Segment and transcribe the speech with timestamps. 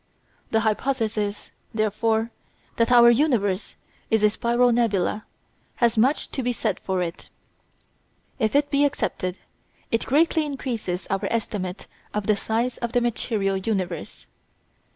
[0.49, 2.31] The hypothesis, therefore,
[2.77, 3.75] that our universe
[4.09, 5.25] is a spiral nebula
[5.75, 7.29] has much to be said for it.
[8.39, 9.35] If it be accepted
[9.91, 11.85] it greatly increases our estimate
[12.15, 14.25] of the size of the material universe.